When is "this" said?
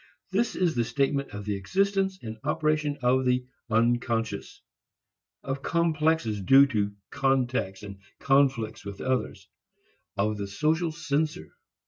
0.31-0.55